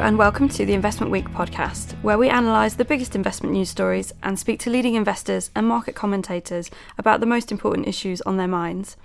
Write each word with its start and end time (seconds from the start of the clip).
And 0.00 0.18
welcome 0.18 0.48
to 0.48 0.66
the 0.66 0.74
Investment 0.74 1.12
Week 1.12 1.30
podcast, 1.30 1.92
where 2.02 2.18
we 2.18 2.28
analyse 2.28 2.74
the 2.74 2.84
biggest 2.84 3.14
investment 3.14 3.52
news 3.52 3.70
stories 3.70 4.12
and 4.22 4.36
speak 4.38 4.58
to 4.60 4.70
leading 4.70 4.96
investors 4.96 5.50
and 5.54 5.68
market 5.68 5.94
commentators 5.94 6.70
about 6.98 7.20
the 7.20 7.26
most 7.26 7.52
important 7.52 7.86
issues 7.86 8.20
on 8.22 8.36
their 8.36 8.48
minds. 8.48 8.96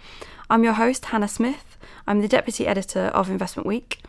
I'm 0.49 0.63
your 0.63 0.73
host, 0.73 1.05
Hannah 1.05 1.27
Smith. 1.27 1.77
I'm 2.07 2.21
the 2.21 2.27
Deputy 2.27 2.65
Editor 2.65 3.11
of 3.13 3.29
Investment 3.29 3.67
Week. 3.67 3.99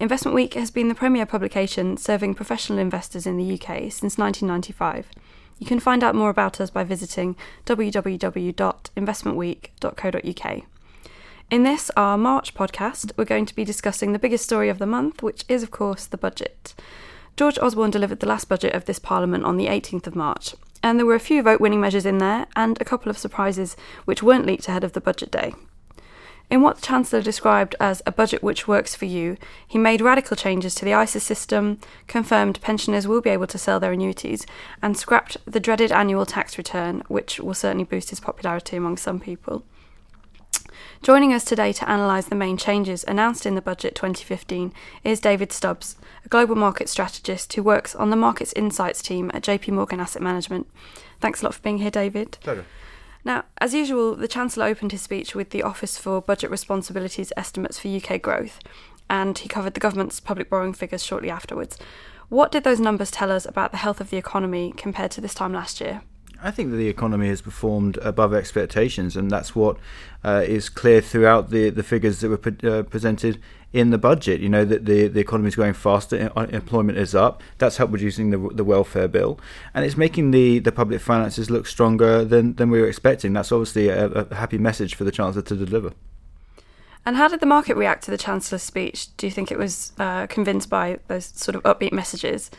Investment 0.00 0.34
Week 0.34 0.54
has 0.54 0.70
been 0.70 0.88
the 0.88 0.94
premier 0.94 1.26
publication 1.26 1.96
serving 1.96 2.34
professional 2.34 2.78
investors 2.78 3.26
in 3.26 3.36
the 3.36 3.54
UK 3.54 3.92
since 3.92 4.18
1995. 4.18 5.08
You 5.58 5.66
can 5.66 5.80
find 5.80 6.02
out 6.02 6.14
more 6.14 6.30
about 6.30 6.60
us 6.60 6.70
by 6.70 6.82
visiting 6.82 7.36
www.investmentweek.co.uk. 7.66 10.62
In 11.52 11.64
this, 11.64 11.90
our 11.98 12.16
March 12.16 12.54
podcast, 12.54 13.12
we're 13.14 13.26
going 13.26 13.44
to 13.44 13.54
be 13.54 13.62
discussing 13.62 14.14
the 14.14 14.18
biggest 14.18 14.42
story 14.42 14.70
of 14.70 14.78
the 14.78 14.86
month, 14.86 15.22
which 15.22 15.44
is, 15.50 15.62
of 15.62 15.70
course, 15.70 16.06
the 16.06 16.16
budget. 16.16 16.74
George 17.36 17.58
Osborne 17.58 17.90
delivered 17.90 18.20
the 18.20 18.26
last 18.26 18.48
budget 18.48 18.72
of 18.72 18.86
this 18.86 18.98
Parliament 18.98 19.44
on 19.44 19.58
the 19.58 19.66
18th 19.66 20.06
of 20.06 20.16
March, 20.16 20.54
and 20.82 20.98
there 20.98 21.04
were 21.04 21.14
a 21.14 21.20
few 21.20 21.42
vote 21.42 21.60
winning 21.60 21.78
measures 21.78 22.06
in 22.06 22.16
there 22.16 22.46
and 22.56 22.80
a 22.80 22.86
couple 22.86 23.10
of 23.10 23.18
surprises 23.18 23.76
which 24.06 24.22
weren't 24.22 24.46
leaked 24.46 24.66
ahead 24.66 24.82
of 24.82 24.94
the 24.94 25.00
budget 25.02 25.30
day. 25.30 25.52
In 26.48 26.62
what 26.62 26.76
the 26.76 26.86
Chancellor 26.86 27.20
described 27.20 27.76
as 27.78 28.00
a 28.06 28.12
budget 28.12 28.42
which 28.42 28.66
works 28.66 28.94
for 28.94 29.04
you, 29.04 29.36
he 29.68 29.76
made 29.76 30.00
radical 30.00 30.38
changes 30.38 30.74
to 30.76 30.86
the 30.86 30.98
ISA 30.98 31.20
system, 31.20 31.78
confirmed 32.06 32.62
pensioners 32.62 33.06
will 33.06 33.20
be 33.20 33.28
able 33.28 33.46
to 33.48 33.58
sell 33.58 33.78
their 33.78 33.92
annuities, 33.92 34.46
and 34.80 34.96
scrapped 34.96 35.36
the 35.44 35.60
dreaded 35.60 35.92
annual 35.92 36.24
tax 36.24 36.56
return, 36.56 37.02
which 37.08 37.38
will 37.38 37.52
certainly 37.52 37.84
boost 37.84 38.08
his 38.08 38.20
popularity 38.20 38.74
among 38.74 38.96
some 38.96 39.20
people. 39.20 39.64
Joining 41.02 41.32
us 41.32 41.44
today 41.44 41.72
to 41.72 41.92
analyse 41.92 42.26
the 42.26 42.34
main 42.34 42.56
changes 42.56 43.04
announced 43.08 43.44
in 43.44 43.54
the 43.54 43.62
budget 43.62 43.94
2015 43.94 44.72
is 45.04 45.20
David 45.20 45.52
Stubbs, 45.52 45.96
a 46.24 46.28
global 46.28 46.54
market 46.54 46.88
strategist 46.88 47.52
who 47.54 47.62
works 47.62 47.94
on 47.94 48.10
the 48.10 48.16
Markets 48.16 48.52
Insights 48.54 49.02
team 49.02 49.30
at 49.34 49.42
JP 49.42 49.72
Morgan 49.72 50.00
Asset 50.00 50.22
Management. 50.22 50.68
Thanks 51.20 51.42
a 51.42 51.44
lot 51.46 51.54
for 51.54 51.62
being 51.62 51.78
here, 51.78 51.90
David. 51.90 52.38
Pleasure. 52.40 52.64
Now, 53.24 53.44
as 53.58 53.74
usual, 53.74 54.16
the 54.16 54.28
Chancellor 54.28 54.66
opened 54.66 54.92
his 54.92 55.02
speech 55.02 55.34
with 55.34 55.50
the 55.50 55.62
Office 55.62 55.96
for 55.96 56.20
Budget 56.20 56.50
Responsibilities 56.50 57.32
estimates 57.36 57.78
for 57.78 57.88
UK 57.88 58.20
growth, 58.20 58.58
and 59.08 59.38
he 59.38 59.48
covered 59.48 59.74
the 59.74 59.80
government's 59.80 60.20
public 60.20 60.50
borrowing 60.50 60.72
figures 60.72 61.04
shortly 61.04 61.30
afterwards. 61.30 61.78
What 62.28 62.50
did 62.50 62.64
those 62.64 62.80
numbers 62.80 63.10
tell 63.10 63.30
us 63.30 63.44
about 63.44 63.70
the 63.70 63.76
health 63.76 64.00
of 64.00 64.10
the 64.10 64.16
economy 64.16 64.72
compared 64.76 65.10
to 65.12 65.20
this 65.20 65.34
time 65.34 65.52
last 65.52 65.80
year? 65.80 66.02
I 66.42 66.50
think 66.50 66.70
that 66.70 66.76
the 66.76 66.88
economy 66.88 67.28
has 67.28 67.40
performed 67.40 67.98
above 67.98 68.34
expectations, 68.34 69.16
and 69.16 69.30
that's 69.30 69.54
what 69.54 69.76
uh, 70.24 70.42
is 70.44 70.68
clear 70.68 71.00
throughout 71.00 71.50
the, 71.50 71.70
the 71.70 71.82
figures 71.82 72.20
that 72.20 72.28
were 72.28 72.36
pre- 72.36 72.68
uh, 72.68 72.82
presented 72.82 73.40
in 73.72 73.90
the 73.90 73.98
budget. 73.98 74.40
You 74.40 74.48
know 74.48 74.64
that 74.64 74.84
the, 74.84 75.06
the 75.06 75.20
economy 75.20 75.48
is 75.48 75.54
growing 75.54 75.72
faster, 75.72 76.32
uh, 76.36 76.46
employment 76.50 76.98
is 76.98 77.14
up. 77.14 77.42
That's 77.58 77.76
helped 77.76 77.92
reducing 77.92 78.30
the, 78.30 78.38
the 78.54 78.64
welfare 78.64 79.08
bill, 79.08 79.38
and 79.72 79.84
it's 79.84 79.96
making 79.96 80.32
the, 80.32 80.58
the 80.58 80.72
public 80.72 81.00
finances 81.00 81.50
look 81.50 81.66
stronger 81.66 82.24
than, 82.24 82.54
than 82.56 82.70
we 82.70 82.80
were 82.80 82.88
expecting. 82.88 83.32
That's 83.32 83.52
obviously 83.52 83.88
a, 83.88 84.06
a 84.08 84.34
happy 84.34 84.58
message 84.58 84.94
for 84.94 85.04
the 85.04 85.12
Chancellor 85.12 85.42
to 85.42 85.54
deliver. 85.56 85.92
And 87.04 87.16
how 87.16 87.28
did 87.28 87.40
the 87.40 87.46
market 87.46 87.76
react 87.76 88.04
to 88.04 88.10
the 88.10 88.18
Chancellor's 88.18 88.62
speech? 88.62 89.16
Do 89.16 89.26
you 89.26 89.32
think 89.32 89.50
it 89.50 89.58
was 89.58 89.92
uh, 89.98 90.26
convinced 90.28 90.70
by 90.70 90.98
those 91.08 91.26
sort 91.26 91.56
of 91.56 91.62
upbeat 91.64 91.92
messages? 91.92 92.50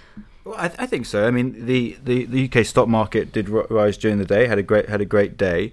Well, 0.46 0.56
I, 0.58 0.68
th- 0.68 0.80
I, 0.80 0.86
think 0.86 1.06
so. 1.06 1.26
I 1.26 1.32
mean, 1.32 1.66
the, 1.66 1.98
the, 2.04 2.26
the, 2.26 2.50
UK 2.52 2.66
stock 2.66 2.90
market 2.90 3.32
did 3.32 3.48
rise 3.48 3.98
during 3.98 4.18
the 4.18 4.26
day, 4.26 4.46
had 4.46 4.58
a 4.58 4.64
great 4.64 4.90
had 4.90 5.00
a 5.00 5.06
great 5.06 5.38
day, 5.38 5.72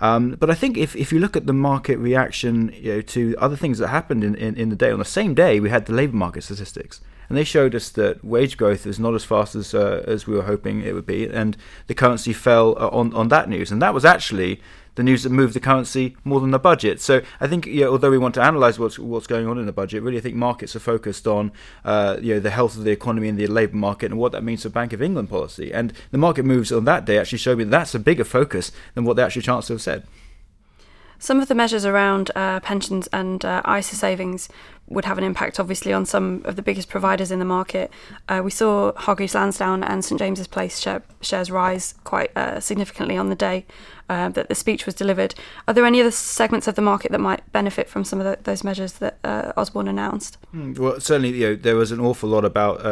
um, 0.00 0.36
but 0.38 0.48
I 0.48 0.54
think 0.54 0.78
if, 0.78 0.94
if 0.94 1.12
you 1.12 1.18
look 1.18 1.36
at 1.36 1.46
the 1.46 1.52
market 1.52 1.96
reaction 1.98 2.72
you 2.76 2.94
know, 2.94 3.00
to 3.00 3.34
other 3.38 3.56
things 3.56 3.78
that 3.78 3.88
happened 3.88 4.22
in, 4.22 4.36
in, 4.36 4.54
in 4.54 4.68
the 4.68 4.76
day, 4.76 4.92
on 4.92 5.00
the 5.00 5.04
same 5.04 5.34
day 5.34 5.58
we 5.58 5.70
had 5.70 5.86
the 5.86 5.92
labour 5.92 6.14
market 6.14 6.44
statistics, 6.44 7.00
and 7.28 7.36
they 7.36 7.42
showed 7.42 7.74
us 7.74 7.88
that 7.90 8.24
wage 8.24 8.56
growth 8.56 8.86
is 8.86 9.00
not 9.00 9.14
as 9.14 9.24
fast 9.24 9.56
as 9.56 9.74
uh, 9.74 10.04
as 10.06 10.24
we 10.28 10.36
were 10.36 10.42
hoping 10.42 10.82
it 10.82 10.94
would 10.94 11.06
be, 11.06 11.26
and 11.26 11.56
the 11.88 11.94
currency 11.94 12.32
fell 12.32 12.76
uh, 12.78 12.88
on 12.90 13.12
on 13.14 13.26
that 13.26 13.48
news, 13.48 13.72
and 13.72 13.82
that 13.82 13.92
was 13.92 14.04
actually 14.04 14.60
the 14.94 15.02
news 15.02 15.22
that 15.22 15.30
moved 15.30 15.54
the 15.54 15.60
currency 15.60 16.16
more 16.24 16.40
than 16.40 16.50
the 16.50 16.58
budget. 16.58 17.00
So 17.00 17.22
I 17.40 17.46
think, 17.46 17.66
know, 17.66 17.92
although 17.92 18.10
we 18.10 18.18
want 18.18 18.34
to 18.34 18.46
analyse 18.46 18.78
what's 18.78 18.98
what's 18.98 19.26
going 19.26 19.46
on 19.46 19.58
in 19.58 19.66
the 19.66 19.72
budget, 19.72 20.02
really 20.02 20.18
I 20.18 20.20
think 20.20 20.36
markets 20.36 20.76
are 20.76 20.80
focused 20.80 21.26
on 21.26 21.52
uh, 21.84 22.18
you 22.20 22.34
know 22.34 22.40
the 22.40 22.50
health 22.50 22.76
of 22.76 22.84
the 22.84 22.90
economy 22.90 23.28
and 23.28 23.38
the 23.38 23.46
labour 23.46 23.76
market 23.76 24.10
and 24.10 24.18
what 24.18 24.32
that 24.32 24.44
means 24.44 24.62
for 24.62 24.68
Bank 24.68 24.92
of 24.92 25.02
England 25.02 25.30
policy. 25.30 25.72
And 25.72 25.92
the 26.10 26.18
market 26.18 26.44
moves 26.44 26.72
on 26.72 26.84
that 26.84 27.04
day 27.04 27.18
actually 27.18 27.38
showed 27.38 27.58
me 27.58 27.64
that 27.64 27.70
that's 27.70 27.94
a 27.94 27.98
bigger 27.98 28.24
focus 28.24 28.72
than 28.94 29.04
what 29.04 29.16
the 29.16 29.22
actual 29.22 29.42
chancellor 29.42 29.78
said. 29.78 30.06
Some 31.18 31.38
of 31.38 31.46
the 31.46 31.54
measures 31.54 31.86
around 31.86 32.32
uh, 32.34 32.58
pensions 32.60 33.06
and 33.12 33.44
uh, 33.44 33.62
ISA 33.64 33.94
savings 33.94 34.48
would 34.92 35.04
have 35.04 35.18
an 35.18 35.24
impact, 35.24 35.58
obviously, 35.58 35.92
on 35.92 36.06
some 36.06 36.42
of 36.44 36.56
the 36.56 36.62
biggest 36.62 36.88
providers 36.88 37.30
in 37.30 37.38
the 37.38 37.44
market. 37.44 37.90
Uh, 38.28 38.42
we 38.44 38.50
saw 38.50 38.92
Hargreaves 38.94 39.34
Lansdown 39.34 39.82
and 39.82 40.04
St 40.04 40.18
James's 40.18 40.46
Place 40.46 40.78
share, 40.78 41.02
shares 41.20 41.50
rise 41.50 41.94
quite 42.04 42.36
uh, 42.36 42.60
significantly 42.60 43.16
on 43.16 43.28
the 43.28 43.34
day 43.34 43.64
uh, 44.08 44.28
that 44.30 44.48
the 44.48 44.54
speech 44.54 44.84
was 44.84 44.94
delivered. 44.94 45.34
Are 45.66 45.74
there 45.74 45.86
any 45.86 46.00
other 46.00 46.10
segments 46.10 46.66
of 46.68 46.74
the 46.74 46.82
market 46.82 47.10
that 47.12 47.20
might 47.20 47.50
benefit 47.52 47.88
from 47.88 48.04
some 48.04 48.20
of 48.20 48.24
the, 48.24 48.38
those 48.42 48.62
measures 48.62 48.94
that 48.94 49.18
uh, 49.24 49.52
Osborne 49.56 49.88
announced? 49.88 50.36
Mm, 50.54 50.78
well, 50.78 51.00
certainly, 51.00 51.30
you 51.30 51.48
know, 51.48 51.56
there 51.56 51.76
was 51.76 51.92
an 51.92 52.00
awful 52.00 52.28
lot 52.28 52.44
about 52.44 52.82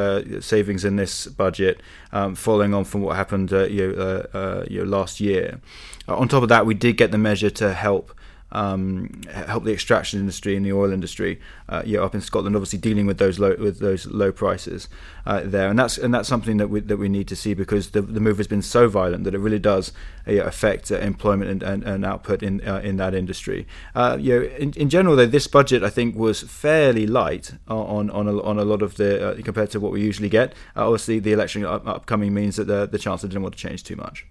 savings 0.43 0.85
in 0.85 0.97
this 0.97 1.27
budget, 1.27 1.81
um, 2.13 2.35
following 2.35 2.75
on 2.75 2.85
from 2.85 3.03
what 3.03 3.17
happened, 3.17 3.51
you 3.51 3.93
know, 3.93 4.65
you 4.69 4.85
know, 4.85 4.85
last 4.85 5.21
year. 5.21 5.61
on 6.09 6.29
top 6.29 6.43
of 6.43 6.49
that, 6.49 6.67
we 6.67 6.75
did 6.75 6.97
get 6.97 7.11
the 7.11 7.19
measure 7.19 7.51
to 7.51 7.75
help 7.75 8.15
um, 8.53 9.23
help 9.31 9.65
the 9.65 9.73
extraction 9.73 10.21
industry 10.21 10.57
and 10.57 10.65
the 10.67 10.73
oil 10.73 10.93
industry, 10.93 11.41
uh, 11.69 11.83
yeah, 11.85 12.01
up 12.01 12.15
in 12.15 12.21
Scotland, 12.21 12.57
obviously 12.57 12.79
dealing 12.79 13.07
with 13.07 13.19
those 13.19 13.39
low 13.39 13.55
with 13.59 13.79
those 13.79 14.07
low 14.07 14.33
prices 14.33 14.89
uh, 15.27 15.43
there, 15.45 15.69
and 15.69 15.79
that's 15.79 15.99
and 15.99 16.13
that's 16.13 16.29
something 16.29 16.57
that 16.57 16.69
we 16.69 16.81
that 16.81 16.97
we 16.97 17.09
need 17.09 17.29
to 17.29 17.37
see 17.37 17.55
because 17.55 17.91
the 17.91 18.03
the 18.03 18.21
move 18.21 18.39
has 18.39 18.47
been 18.47 18.63
so 18.63 18.89
violent 18.89 19.25
that 19.25 19.35
it 19.35 19.39
really 19.39 19.59
does 19.59 19.93
uh, 20.27 20.33
affect 20.33 20.91
uh, 20.91 20.99
employment 20.99 21.51
and, 21.51 21.63
and, 21.63 21.85
and, 21.85 22.05
output 22.05 22.43
in 22.43 22.67
uh, 22.67 22.81
in 22.83 22.97
that 22.97 23.15
industry. 23.15 23.67
Uh, 23.95 24.17
you 24.21 24.41
know, 24.41 24.47
in, 24.57 24.73
in 24.73 24.89
general, 24.89 25.17
though, 25.17 25.27
this 25.27 25.47
budget 25.47 25.83
I 25.83 25.91
think 25.91 26.17
was 26.17 26.41
fairly 26.43 27.07
light 27.07 27.53
on 27.69 28.11
on 28.11 28.27
a, 28.27 28.43
on 28.43 28.59
a 28.59 28.65
lot 28.65 28.83
of 28.83 28.97
the 28.97 29.41
compared 29.45 29.71
to 29.71 29.81
what 29.81 29.93
we 29.93 30.01
usually 30.01 30.29
get. 30.29 30.55
obviously, 30.75 31.21
the 31.21 31.33
election 31.33 31.65
up, 31.65 31.87
upcoming 31.87 32.35
means 32.35 32.57
that 32.57 32.67
the 32.67 32.87
the 32.87 32.99
chancellor 32.99 33.29
didn't 33.29 33.43
want 33.43 33.57
to 33.57 33.69
change 33.69 33.85
too 33.85 33.97
much. 33.97 34.27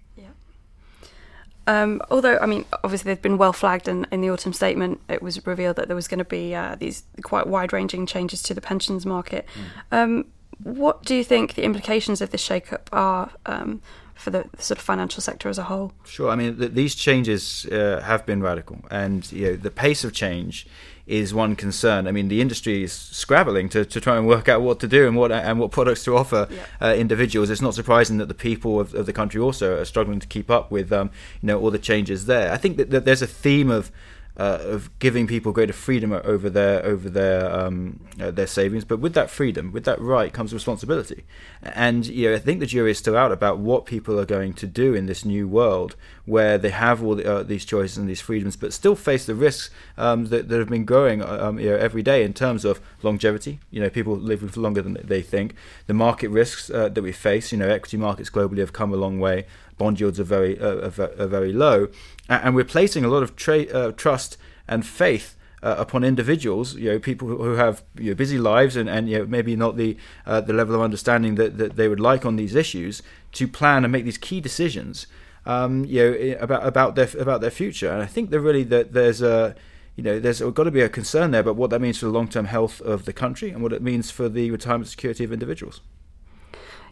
Um, 1.66 2.00
although, 2.10 2.38
I 2.38 2.46
mean, 2.46 2.64
obviously 2.82 3.12
they've 3.12 3.22
been 3.22 3.38
well 3.38 3.52
flagged, 3.52 3.86
and 3.86 4.06
in 4.10 4.20
the 4.20 4.30
autumn 4.30 4.52
statement, 4.52 5.00
it 5.08 5.22
was 5.22 5.46
revealed 5.46 5.76
that 5.76 5.86
there 5.86 5.96
was 5.96 6.08
going 6.08 6.18
to 6.18 6.24
be 6.24 6.54
uh, 6.54 6.74
these 6.74 7.04
quite 7.22 7.46
wide-ranging 7.46 8.06
changes 8.06 8.42
to 8.44 8.54
the 8.54 8.60
pensions 8.60 9.06
market. 9.06 9.46
Mm. 9.90 9.96
Um, 9.96 10.24
what 10.62 11.04
do 11.04 11.14
you 11.14 11.24
think 11.24 11.54
the 11.54 11.62
implications 11.62 12.20
of 12.20 12.30
this 12.30 12.40
shake-up 12.40 12.90
are 12.92 13.30
um, 13.46 13.80
for 14.14 14.30
the 14.30 14.44
sort 14.58 14.78
of 14.78 14.84
financial 14.84 15.22
sector 15.22 15.48
as 15.48 15.58
a 15.58 15.64
whole? 15.64 15.92
Sure. 16.04 16.30
I 16.30 16.36
mean, 16.36 16.56
th- 16.58 16.72
these 16.72 16.94
changes 16.94 17.66
uh, 17.66 18.02
have 18.04 18.26
been 18.26 18.42
radical, 18.42 18.80
and 18.90 19.30
you 19.32 19.46
know, 19.46 19.56
the 19.56 19.70
pace 19.70 20.02
of 20.04 20.12
change 20.12 20.66
is 21.10 21.34
one 21.34 21.56
concern. 21.56 22.06
I 22.06 22.12
mean, 22.12 22.28
the 22.28 22.40
industry 22.40 22.84
is 22.84 22.92
scrabbling 22.92 23.68
to, 23.70 23.84
to 23.84 24.00
try 24.00 24.16
and 24.16 24.26
work 24.26 24.48
out 24.48 24.62
what 24.62 24.78
to 24.80 24.86
do 24.86 25.08
and 25.08 25.16
what 25.16 25.32
and 25.32 25.58
what 25.58 25.72
products 25.72 26.04
to 26.04 26.16
offer 26.16 26.46
yeah. 26.48 26.66
uh, 26.80 26.94
individuals. 26.94 27.50
It's 27.50 27.60
not 27.60 27.74
surprising 27.74 28.18
that 28.18 28.28
the 28.28 28.34
people 28.34 28.78
of, 28.78 28.94
of, 28.94 29.06
the 29.06 29.12
country 29.12 29.40
also 29.40 29.80
are 29.80 29.84
struggling 29.84 30.20
to 30.20 30.26
keep 30.28 30.50
up 30.50 30.70
with 30.70 30.92
um, 30.92 31.10
you 31.42 31.48
know 31.48 31.60
all 31.60 31.72
the 31.72 31.78
changes 31.78 32.26
there. 32.26 32.52
I 32.52 32.56
think 32.56 32.76
that, 32.76 32.90
that 32.90 33.04
there's 33.04 33.22
a 33.22 33.26
theme 33.26 33.70
of 33.70 33.90
uh, 34.40 34.58
of 34.62 34.98
giving 35.00 35.26
people 35.26 35.52
greater 35.52 35.74
freedom 35.74 36.14
over 36.14 36.48
their 36.48 36.82
over 36.82 37.10
their 37.10 37.54
um, 37.54 38.00
uh, 38.18 38.30
their 38.30 38.46
savings. 38.46 38.86
But 38.86 38.98
with 38.98 39.12
that 39.12 39.28
freedom, 39.28 39.70
with 39.70 39.84
that 39.84 40.00
right, 40.00 40.32
comes 40.32 40.54
responsibility. 40.54 41.24
And 41.62 42.06
you 42.06 42.30
know, 42.30 42.36
I 42.36 42.38
think 42.38 42.58
the 42.58 42.64
jury 42.64 42.92
is 42.92 42.96
still 42.96 43.18
out 43.18 43.32
about 43.32 43.58
what 43.58 43.84
people 43.84 44.18
are 44.18 44.24
going 44.24 44.54
to 44.54 44.66
do 44.66 44.94
in 44.94 45.04
this 45.04 45.26
new 45.26 45.46
world 45.46 45.94
where 46.24 46.56
they 46.56 46.70
have 46.70 47.02
all 47.02 47.16
the, 47.16 47.30
uh, 47.30 47.42
these 47.42 47.66
choices 47.66 47.98
and 47.98 48.08
these 48.08 48.22
freedoms, 48.22 48.56
but 48.56 48.72
still 48.72 48.96
face 48.96 49.26
the 49.26 49.34
risks 49.34 49.68
um, 49.98 50.26
that, 50.26 50.48
that 50.48 50.58
have 50.58 50.68
been 50.68 50.86
growing 50.86 51.22
um, 51.22 51.58
you 51.58 51.68
know, 51.68 51.76
every 51.76 52.02
day 52.02 52.22
in 52.22 52.32
terms 52.32 52.64
of 52.64 52.80
longevity. 53.02 53.58
You 53.70 53.80
know, 53.82 53.90
people 53.90 54.16
live 54.16 54.56
longer 54.56 54.80
than 54.80 54.96
they 55.04 55.20
think. 55.20 55.54
The 55.86 55.92
market 55.92 56.28
risks 56.28 56.70
uh, 56.70 56.88
that 56.88 57.02
we 57.02 57.12
face. 57.12 57.52
You 57.52 57.58
know, 57.58 57.68
equity 57.68 57.98
markets 57.98 58.30
globally 58.30 58.60
have 58.60 58.72
come 58.72 58.94
a 58.94 58.96
long 58.96 59.20
way 59.20 59.44
bond 59.80 59.98
yields 60.00 60.20
are 60.20 60.30
very 60.38 60.54
uh, 60.60 60.90
are, 61.22 61.30
very 61.38 61.52
low, 61.52 61.88
and 62.28 62.54
we're 62.54 62.72
placing 62.76 63.02
a 63.04 63.08
lot 63.08 63.22
of 63.24 63.30
tra- 63.44 63.70
uh, 63.80 63.92
trust 64.04 64.36
and 64.68 64.86
faith. 64.86 65.28
Uh, 65.62 65.74
upon 65.76 66.02
individuals, 66.02 66.74
you 66.76 66.88
know, 66.90 66.98
people 66.98 67.28
who 67.28 67.52
have 67.64 67.82
you 67.98 68.10
know, 68.10 68.14
busy 68.14 68.38
lives 68.38 68.76
and, 68.76 68.88
and 68.88 69.10
you 69.10 69.18
know, 69.18 69.26
maybe 69.26 69.54
not 69.54 69.76
the 69.76 69.94
uh, 70.24 70.40
the 70.40 70.54
level 70.54 70.74
of 70.74 70.80
understanding 70.80 71.34
that, 71.34 71.58
that 71.58 71.76
they 71.76 71.86
would 71.86 72.00
like 72.00 72.24
on 72.24 72.36
these 72.36 72.54
issues, 72.54 73.02
to 73.32 73.46
plan 73.46 73.84
and 73.84 73.92
make 73.92 74.06
these 74.06 74.16
key 74.16 74.40
decisions, 74.40 75.06
um, 75.44 75.84
you 75.84 76.00
know, 76.02 76.36
about 76.40 76.66
about 76.66 76.94
their 76.94 77.08
about 77.18 77.42
their 77.42 77.50
future. 77.50 77.92
And 77.92 78.02
I 78.02 78.06
think 78.06 78.30
that 78.30 78.40
really 78.40 78.64
that 78.74 78.94
there's 78.94 79.20
a 79.20 79.54
you 79.96 80.04
know, 80.04 80.18
there's 80.18 80.40
got 80.40 80.64
to 80.64 80.70
be 80.70 80.80
a 80.80 80.88
concern 80.88 81.30
there 81.30 81.42
about 81.42 81.56
what 81.56 81.68
that 81.70 81.80
means 81.80 81.98
for 81.98 82.06
the 82.06 82.12
long-term 82.12 82.46
health 82.46 82.80
of 82.80 83.04
the 83.04 83.12
country 83.12 83.50
and 83.50 83.62
what 83.62 83.74
it 83.74 83.82
means 83.82 84.10
for 84.10 84.30
the 84.30 84.50
retirement 84.50 84.88
security 84.88 85.24
of 85.24 85.32
individuals. 85.32 85.82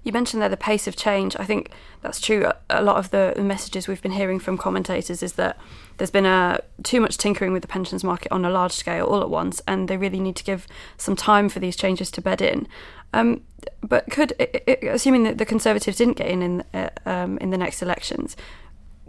You 0.03 0.13
mentioned 0.13 0.43
there 0.43 0.49
the 0.49 0.57
pace 0.57 0.87
of 0.87 0.97
change. 0.97 1.37
I 1.39 1.45
think 1.45 1.71
that's 2.03 2.21
true. 2.21 2.51
A 2.71 2.83
lot 2.83 2.97
of 2.97 3.11
the 3.11 3.35
messages 3.39 3.89
we've 3.89 4.03
been 4.03 4.13
hearing 4.13 4.39
from 4.39 4.57
commentators 4.57 5.23
is 5.23 5.35
that 5.35 5.59
there's 5.97 6.11
been 6.11 6.27
a 6.27 6.61
too 6.83 7.01
much 7.01 7.17
tinkering 7.17 7.53
with 7.53 7.63
the 7.63 7.69
pensions 7.69 8.05
market 8.05 8.33
on 8.33 8.45
a 8.45 8.51
large 8.51 8.73
scale 8.73 9.07
all 9.07 9.23
at 9.23 9.31
once, 9.31 9.61
and 9.67 9.89
they 9.89 9.97
really 9.97 10.21
need 10.21 10.37
to 10.37 10.45
give 10.45 10.67
some 10.97 11.17
time 11.17 11.49
for 11.49 11.59
these 11.59 11.77
changes 11.77 12.11
to 12.13 12.21
bed 12.21 12.41
in. 12.41 12.69
Um, 13.13 13.43
but 13.83 14.11
could, 14.11 14.33
assuming 14.83 15.25
that 15.25 15.39
the 15.39 15.47
Conservatives 15.47 15.97
didn't 15.97 16.17
get 16.17 16.29
in 16.29 16.43
in, 16.43 16.65
uh, 16.75 16.91
um, 17.07 17.39
in 17.39 17.51
the 17.51 17.59
next 17.59 17.83
elections, 17.83 18.37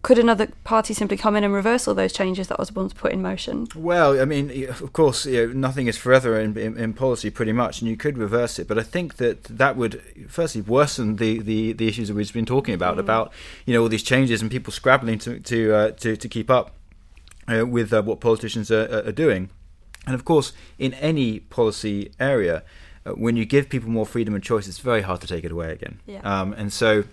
could 0.01 0.17
another 0.17 0.47
party 0.63 0.93
simply 0.93 1.17
come 1.17 1.35
in 1.35 1.43
and 1.43 1.53
reverse 1.53 1.87
all 1.87 1.93
those 1.93 2.13
changes 2.13 2.47
that 2.47 2.59
Osborne's 2.59 2.93
put 2.93 3.11
in 3.11 3.21
motion? 3.21 3.67
Well, 3.75 4.19
I 4.19 4.25
mean, 4.25 4.67
of 4.69 4.93
course, 4.93 5.25
you 5.25 5.47
know, 5.47 5.53
nothing 5.53 5.87
is 5.87 5.97
forever 5.97 6.39
in, 6.39 6.57
in, 6.57 6.77
in, 6.77 6.93
policy, 6.93 7.29
pretty 7.29 7.51
much, 7.51 7.81
and 7.81 7.89
you 7.89 7.97
could 7.97 8.17
reverse 8.17 8.59
it. 8.59 8.67
But 8.67 8.77
I 8.77 8.83
think 8.83 9.17
that 9.17 9.43
that 9.45 9.75
would, 9.75 10.01
firstly, 10.29 10.61
worsen 10.61 11.17
the, 11.17 11.39
the, 11.39 11.73
the 11.73 11.87
issues 11.87 12.07
that 12.07 12.13
we've 12.13 12.31
been 12.31 12.45
talking 12.45 12.73
about 12.73 12.95
mm. 12.95 12.99
about 12.99 13.33
you 13.65 13.73
know 13.73 13.81
all 13.81 13.89
these 13.89 14.03
changes 14.03 14.41
and 14.41 14.49
people 14.49 14.71
scrabbling 14.71 15.19
to 15.19 15.39
to 15.39 15.73
uh, 15.73 15.91
to, 15.91 16.15
to 16.15 16.29
keep 16.29 16.49
up 16.49 16.75
uh, 17.47 17.65
with 17.65 17.91
uh, 17.91 18.01
what 18.01 18.19
politicians 18.19 18.71
are, 18.71 19.03
are, 19.05 19.11
doing. 19.11 19.49
And 20.05 20.15
of 20.15 20.23
course, 20.23 20.53
in 20.77 20.93
any 20.95 21.39
policy 21.39 22.11
area, 22.19 22.63
uh, 23.05 23.11
when 23.11 23.35
you 23.35 23.45
give 23.45 23.69
people 23.69 23.89
more 23.89 24.05
freedom 24.05 24.33
and 24.33 24.43
choice, 24.43 24.67
it's 24.67 24.79
very 24.79 25.01
hard 25.01 25.21
to 25.21 25.27
take 25.27 25.43
it 25.43 25.51
away 25.51 25.71
again. 25.71 25.99
Yeah. 26.05 26.21
Um, 26.23 26.53
and 26.53 26.71
so, 26.71 27.03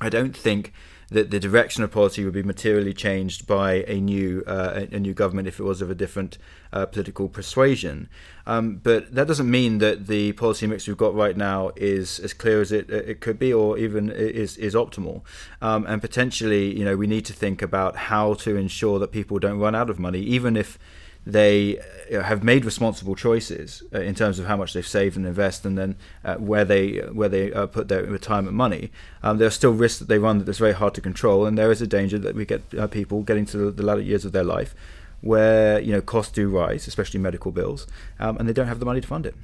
I 0.00 0.08
don't 0.08 0.36
think 0.36 0.72
that 1.10 1.30
the 1.30 1.40
direction 1.40 1.84
of 1.84 1.90
policy 1.90 2.24
would 2.24 2.34
be 2.34 2.42
materially 2.42 2.92
changed 2.92 3.46
by 3.46 3.84
a 3.86 4.00
new 4.00 4.42
uh, 4.46 4.86
a 4.90 4.98
new 4.98 5.14
government 5.14 5.48
if 5.48 5.60
it 5.60 5.62
was 5.62 5.80
of 5.80 5.90
a 5.90 5.94
different 5.94 6.38
uh, 6.72 6.86
political 6.86 7.28
persuasion. 7.28 8.08
Um, 8.46 8.76
but 8.76 9.14
that 9.14 9.26
doesn't 9.26 9.50
mean 9.50 9.78
that 9.78 10.06
the 10.06 10.32
policy 10.32 10.66
mix 10.66 10.86
we've 10.86 10.96
got 10.96 11.14
right 11.14 11.36
now 11.36 11.70
is 11.76 12.18
as 12.20 12.32
clear 12.34 12.60
as 12.60 12.72
it 12.72 12.90
it 12.90 13.20
could 13.20 13.38
be, 13.38 13.52
or 13.52 13.78
even 13.78 14.10
is 14.10 14.56
is 14.56 14.74
optimal. 14.74 15.22
Um, 15.60 15.86
and 15.86 16.00
potentially, 16.00 16.76
you 16.76 16.84
know, 16.84 16.96
we 16.96 17.06
need 17.06 17.24
to 17.26 17.32
think 17.32 17.62
about 17.62 17.96
how 17.96 18.34
to 18.34 18.56
ensure 18.56 18.98
that 18.98 19.12
people 19.12 19.38
don't 19.38 19.58
run 19.58 19.74
out 19.74 19.90
of 19.90 19.98
money, 19.98 20.20
even 20.20 20.56
if 20.56 20.78
they 21.26 21.78
uh, 22.12 22.22
have 22.22 22.44
made 22.44 22.64
responsible 22.64 23.14
choices 23.14 23.82
uh, 23.94 24.00
in 24.00 24.14
terms 24.14 24.38
of 24.38 24.46
how 24.46 24.56
much 24.56 24.72
they've 24.72 24.86
saved 24.86 25.16
and 25.16 25.26
invest, 25.26 25.64
and 25.64 25.78
then 25.78 25.96
uh, 26.24 26.36
where 26.36 26.64
they 26.64 26.98
where 27.12 27.28
they 27.28 27.52
uh, 27.52 27.66
put 27.66 27.88
their 27.88 28.04
retirement 28.04 28.54
money. 28.54 28.90
Um, 29.22 29.38
there 29.38 29.46
are 29.46 29.52
still 29.52 29.72
risks 29.72 29.98
that 30.00 30.08
they 30.08 30.18
run 30.18 30.38
that 30.38 30.48
is 30.48 30.58
very 30.58 30.74
hard 30.74 30.94
to 30.94 31.00
control, 31.00 31.46
and 31.46 31.56
there 31.56 31.70
is 31.70 31.80
a 31.80 31.86
danger 31.86 32.18
that 32.18 32.34
we 32.34 32.44
get 32.44 32.62
uh, 32.78 32.86
people 32.86 33.22
getting 33.22 33.46
to 33.46 33.56
the, 33.56 33.70
the, 33.70 33.82
latter 33.82 34.00
years 34.00 34.24
of 34.24 34.32
their 34.32 34.44
life 34.44 34.74
where 35.20 35.80
you 35.80 35.92
know 35.92 36.02
costs 36.02 36.32
do 36.32 36.48
rise, 36.48 36.86
especially 36.86 37.20
medical 37.20 37.50
bills, 37.50 37.86
um, 38.20 38.36
and 38.36 38.48
they 38.48 38.52
don't 38.52 38.68
have 38.68 38.80
the 38.80 38.86
money 38.86 39.00
to 39.00 39.08
fund 39.08 39.24
it. 39.24 39.34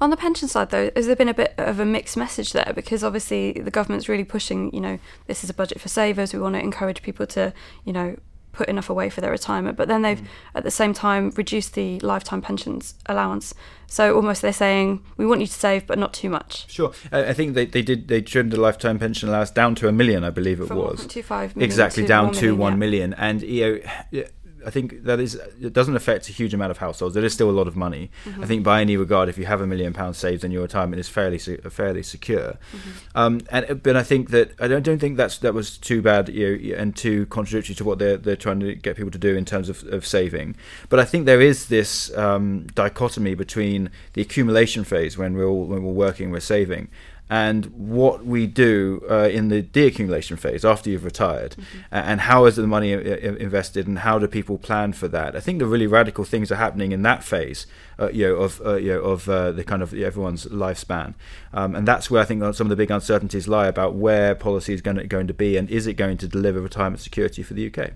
On 0.00 0.10
the 0.10 0.16
pension 0.16 0.46
side, 0.46 0.70
though, 0.70 0.90
has 0.94 1.08
there 1.08 1.16
been 1.16 1.28
a 1.28 1.34
bit 1.34 1.54
of 1.58 1.80
a 1.80 1.84
mixed 1.84 2.16
message 2.16 2.52
there? 2.52 2.72
Because 2.72 3.02
obviously 3.02 3.52
the 3.52 3.70
government's 3.70 4.08
really 4.08 4.24
pushing, 4.24 4.72
you 4.72 4.80
know, 4.80 5.00
this 5.26 5.42
is 5.42 5.50
a 5.50 5.54
budget 5.54 5.80
for 5.80 5.88
savers. 5.88 6.32
We 6.32 6.38
want 6.38 6.54
to 6.54 6.60
encourage 6.60 7.02
people 7.02 7.26
to, 7.26 7.52
you 7.84 7.92
know, 7.92 8.16
put 8.58 8.68
enough 8.68 8.90
away 8.90 9.08
for 9.08 9.20
their 9.20 9.30
retirement. 9.30 9.76
But 9.76 9.86
then 9.86 10.02
they've, 10.02 10.20
mm. 10.20 10.26
at 10.56 10.64
the 10.64 10.70
same 10.70 10.92
time, 10.92 11.32
reduced 11.36 11.74
the 11.74 12.00
lifetime 12.00 12.42
pensions 12.42 12.94
allowance. 13.06 13.54
So 13.86 14.16
almost 14.16 14.42
they're 14.42 14.52
saying, 14.52 15.04
we 15.16 15.24
want 15.26 15.40
you 15.40 15.46
to 15.46 15.52
save, 15.52 15.86
but 15.86 15.96
not 15.96 16.12
too 16.12 16.28
much. 16.28 16.68
Sure. 16.68 16.92
I 17.12 17.32
think 17.32 17.54
they, 17.54 17.66
they 17.66 17.82
did, 17.82 18.08
they 18.08 18.20
trimmed 18.20 18.50
the 18.50 18.60
lifetime 18.60 18.98
pension 18.98 19.28
allowance 19.28 19.52
down 19.52 19.76
to 19.76 19.86
a 19.86 19.92
million, 19.92 20.24
I 20.24 20.30
believe 20.30 20.60
it 20.60 20.66
From 20.66 20.78
was. 20.78 21.06
1.25 21.06 21.30
million 21.30 21.62
Exactly, 21.62 22.04
down 22.04 22.26
1 22.26 22.34
to 22.34 22.40
million, 22.40 22.58
1 22.58 22.72
yeah. 22.72 22.76
million. 22.76 23.14
And, 23.14 23.42
you 23.42 23.82
know, 24.12 24.24
I 24.66 24.70
think 24.70 25.04
that 25.04 25.20
is 25.20 25.34
it 25.60 25.72
doesn't 25.72 25.96
affect 25.96 26.28
a 26.28 26.32
huge 26.32 26.54
amount 26.54 26.70
of 26.70 26.78
households. 26.78 27.16
It 27.16 27.24
is 27.24 27.32
still 27.32 27.50
a 27.50 27.52
lot 27.52 27.68
of 27.68 27.76
money. 27.76 28.10
Mm-hmm. 28.24 28.42
I 28.42 28.46
think 28.46 28.64
by 28.64 28.80
any 28.80 28.96
regard, 28.96 29.28
if 29.28 29.38
you 29.38 29.46
have 29.46 29.60
a 29.60 29.66
million 29.66 29.92
pounds 29.92 30.18
saved, 30.18 30.42
then 30.42 30.50
your 30.50 30.62
retirement 30.62 31.00
is 31.00 31.08
fairly 31.08 31.38
fairly 31.38 32.02
secure. 32.02 32.58
Mm-hmm. 32.72 32.90
Um, 33.14 33.40
and 33.50 33.82
but 33.82 33.96
I 33.96 34.02
think 34.02 34.30
that 34.30 34.52
I 34.60 34.68
don't 34.68 34.82
don't 34.82 34.98
think 34.98 35.16
that's 35.16 35.38
that 35.38 35.54
was 35.54 35.78
too 35.78 36.02
bad 36.02 36.28
you 36.28 36.72
know, 36.72 36.76
and 36.76 36.96
too 36.96 37.26
contradictory 37.26 37.74
to 37.76 37.84
what 37.84 37.98
they're 37.98 38.16
they're 38.16 38.36
trying 38.36 38.60
to 38.60 38.74
get 38.74 38.96
people 38.96 39.10
to 39.10 39.18
do 39.18 39.36
in 39.36 39.44
terms 39.44 39.68
of, 39.68 39.84
of 39.84 40.06
saving. 40.06 40.56
But 40.88 41.00
I 41.00 41.04
think 41.04 41.26
there 41.26 41.40
is 41.40 41.68
this 41.68 42.16
um, 42.16 42.66
dichotomy 42.74 43.34
between 43.34 43.90
the 44.12 44.22
accumulation 44.22 44.84
phase 44.84 45.16
when 45.16 45.34
we're 45.34 45.46
all, 45.46 45.64
when 45.64 45.82
we're 45.82 45.92
working, 45.92 46.30
we're 46.30 46.40
saving, 46.40 46.88
and 47.30 47.66
what 47.66 48.24
we 48.24 48.46
do 48.46 49.02
uh, 49.10 49.28
in 49.28 49.48
the 49.48 49.62
deaccumulation 49.62 50.38
phase 50.38 50.64
after 50.64 50.88
you've 50.90 51.04
retired, 51.04 51.52
mm-hmm. 51.52 51.78
and 51.90 52.22
how 52.22 52.46
is 52.46 52.56
the 52.56 52.66
money 52.66 52.94
uh, 52.94 52.98
invested, 52.98 53.86
and 53.86 54.00
how 54.00 54.18
do 54.18 54.26
people 54.26 54.58
plan 54.58 54.92
for 54.92 55.08
that? 55.08 55.36
I 55.36 55.40
think 55.40 55.58
the 55.58 55.66
really 55.66 55.86
radical 55.86 56.24
things 56.24 56.50
are 56.50 56.56
happening 56.56 56.92
in 56.92 57.02
that 57.02 57.22
phase, 57.22 57.66
uh, 57.98 58.10
you 58.10 58.26
know, 58.26 58.36
of 58.36 58.60
uh, 58.64 58.76
you 58.76 58.94
know, 58.94 59.00
of 59.00 59.28
uh, 59.28 59.52
the 59.52 59.64
kind 59.64 59.82
of 59.82 59.92
everyone's 59.92 60.46
lifespan, 60.46 61.14
um, 61.52 61.74
and 61.74 61.86
that's 61.86 62.10
where 62.10 62.22
I 62.22 62.24
think 62.24 62.42
some 62.54 62.66
of 62.66 62.70
the 62.70 62.76
big 62.76 62.90
uncertainties 62.90 63.48
lie 63.48 63.66
about 63.66 63.94
where 63.94 64.34
policy 64.34 64.72
is 64.72 64.80
going 64.80 64.96
to, 64.96 65.06
going 65.06 65.26
to 65.26 65.34
be, 65.34 65.56
and 65.56 65.68
is 65.70 65.86
it 65.86 65.94
going 65.94 66.16
to 66.18 66.28
deliver 66.28 66.60
retirement 66.60 67.00
security 67.00 67.42
for 67.42 67.54
the 67.54 67.66
UK? 67.72 67.92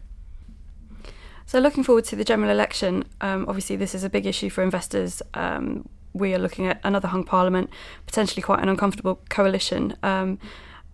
So, 1.46 1.58
looking 1.58 1.84
forward 1.84 2.05
to 2.06 2.17
the 2.17 2.25
general 2.25 2.50
election, 2.50 3.05
um, 3.20 3.44
obviously, 3.49 3.76
this 3.76 3.94
is 3.94 4.05
a 4.05 4.11
big 4.11 4.26
issue 4.26 4.49
for 4.49 4.62
investors. 4.62 5.23
Um, 5.34 5.88
we 6.12 6.34
are 6.34 6.38
looking 6.38 6.66
at 6.66 6.80
another 6.84 7.08
hung 7.08 7.24
parliament, 7.24 7.70
potentially 8.06 8.42
quite 8.42 8.60
an 8.60 8.68
uncomfortable 8.68 9.20
coalition. 9.28 9.96
Um, 10.02 10.38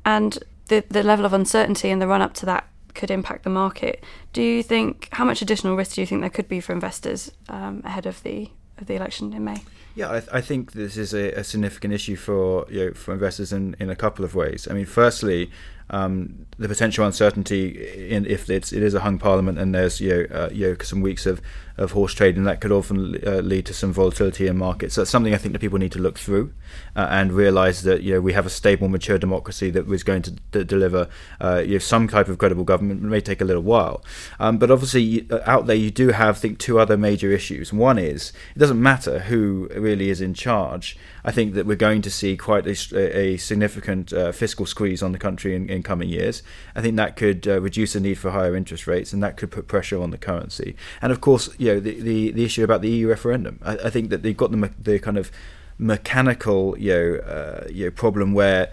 and 0.05 0.39
the, 0.69 0.85
the 0.89 1.03
level 1.03 1.25
of 1.25 1.33
uncertainty 1.33 1.91
in 1.91 1.99
the 1.99 2.07
run 2.07 2.23
up 2.23 2.35
to 2.35 2.47
that 2.47 2.69
could 2.95 3.11
impact 3.11 3.45
the 3.45 3.51
market. 3.51 4.03
Do 4.33 4.43
you 4.43 4.63
think, 4.63 5.09
how 5.13 5.25
much 5.25 5.43
additional 5.43 5.77
risk 5.77 5.95
do 5.95 6.01
you 6.01 6.07
think 6.07 6.21
there 6.21 6.31
could 6.31 6.49
be 6.49 6.61
for 6.61 6.73
investors 6.73 7.31
um, 7.49 7.83
ahead 7.85 8.07
of 8.07 8.23
the, 8.23 8.51
of 8.79 8.87
the 8.87 8.95
election 8.95 9.33
in 9.33 9.45
May? 9.45 9.63
Yeah, 9.95 10.13
I, 10.13 10.21
th- 10.21 10.31
I 10.33 10.41
think 10.41 10.73
this 10.73 10.97
is 10.97 11.13
a, 11.13 11.33
a, 11.33 11.45
significant 11.45 11.93
issue 11.93 12.15
for 12.15 12.67
you 12.71 12.87
know, 12.87 12.93
for 12.93 13.13
investors 13.13 13.53
in, 13.53 13.75
in 13.81 13.91
a 13.91 13.97
couple 13.97 14.25
of 14.25 14.35
ways. 14.35 14.69
I 14.71 14.75
mean, 14.75 14.87
firstly, 14.87 15.51
um, 15.91 16.47
the 16.59 16.69
potential 16.69 17.07
uncertainty 17.07 18.09
in 18.09 18.27
if 18.27 18.51
it's, 18.51 18.73
it 18.73 18.83
is 18.83 18.95
a 18.95 19.01
hung 19.01 19.19
parliament 19.19 19.59
and 19.59 19.75
there's 19.75 20.01
you 20.01 20.11
know, 20.11 20.37
uh, 20.37 20.49
you 20.53 20.69
know 20.69 20.77
some 20.83 21.01
weeks 21.01 21.25
of, 21.25 21.41
of 21.77 21.93
horse 21.93 22.13
trading 22.13 22.45
that 22.45 22.61
could 22.61 22.73
often 22.73 23.19
uh, 23.27 23.37
lead 23.37 23.65
to 23.67 23.73
some 23.73 23.93
volatility 23.93 24.47
in 24.47 24.59
markets. 24.59 24.95
So 24.95 25.03
that's 25.03 25.11
something 25.11 25.33
I 25.33 25.39
think 25.39 25.53
that 25.53 25.61
people 25.61 25.79
need 25.79 25.93
to 25.93 26.01
look 26.01 26.19
through 26.19 26.53
uh, 26.97 27.07
and 27.11 27.33
realise 27.33 27.83
that 27.83 28.03
you 28.03 28.15
know 28.15 28.21
we 28.21 28.33
have 28.33 28.45
a 28.45 28.51
stable, 28.51 28.89
mature 28.89 29.19
democracy 29.19 29.71
that 29.71 29.87
was 29.87 30.03
going 30.03 30.23
to 30.23 30.33
d- 30.33 30.65
deliver 30.65 31.09
uh, 31.41 31.63
you 31.65 31.75
know, 31.75 31.79
some 31.79 32.09
type 32.09 32.29
of 32.29 32.39
credible 32.39 32.65
government. 32.65 33.05
It 33.05 33.07
may 33.07 33.21
take 33.21 33.41
a 33.41 33.45
little 33.45 33.63
while, 33.63 34.05
um, 34.41 34.59
but 34.59 34.71
obviously 34.71 35.27
uh, 35.31 35.41
out 35.47 35.67
there 35.67 35.77
you 35.77 35.91
do 35.91 36.09
have 36.09 36.37
I 36.37 36.41
think 36.41 36.59
two 36.59 36.79
other 36.79 36.97
major 36.97 37.31
issues. 37.31 37.73
One 37.73 37.99
is 37.99 38.33
it 38.55 38.59
doesn't 38.59 38.83
matter 38.83 39.21
who 39.21 39.69
really 39.75 40.11
is 40.11 40.21
in 40.21 40.35
charge. 40.35 40.97
I 41.25 41.31
think 41.31 41.55
that 41.55 41.67
we're 41.67 41.77
going 41.77 42.03
to 42.03 42.11
see 42.11 42.37
quite 42.37 42.67
a, 42.67 42.97
a 42.97 43.37
significant 43.37 44.13
uh, 44.13 44.33
fiscal 44.33 44.67
squeeze 44.67 45.03
on 45.03 45.13
the 45.13 45.19
country 45.19 45.55
in, 45.55 45.69
in, 45.69 45.78
coming 45.83 46.09
years. 46.09 46.43
I 46.75 46.83
think 46.83 46.97
that 46.97 47.17
could 47.17 47.47
uh, 47.47 47.61
reduce 47.61 47.93
the 47.93 48.01
need 48.01 48.19
for 48.19 48.31
higher 48.31 48.57
interest 48.57 48.87
rates, 48.87 49.13
and 49.13 49.23
that 49.23 49.37
could 49.37 49.51
put 49.51 49.69
pressure 49.69 50.01
on 50.01 50.11
the 50.11 50.19
currency. 50.19 50.77
And 51.01 51.13
of 51.13 51.21
course, 51.21 51.49
you 51.59 51.75
know, 51.75 51.81
the 51.81 52.01
the, 52.01 52.31
the 52.33 52.45
issue 52.45 52.65
about 52.65 52.83
the 52.83 52.91
EU 52.91 53.09
referendum. 53.09 53.59
I, 53.63 53.79
I 53.85 53.91
think 53.91 54.11
that 54.11 54.23
they've 54.23 54.37
got 54.37 54.51
the 54.51 54.71
the 54.81 54.99
kind 54.99 55.19
of 55.19 55.31
mechanical 55.79 56.77
you 56.79 56.93
know, 56.93 57.15
uh, 57.19 57.69
you 57.71 57.85
know 57.85 57.91
problem 57.91 58.33
where 58.33 58.71